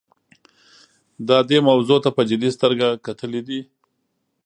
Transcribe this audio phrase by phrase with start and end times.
[1.27, 3.59] دا دې موضوع ته په جدي سترګه کتلي دي.